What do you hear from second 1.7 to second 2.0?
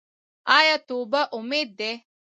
دی؟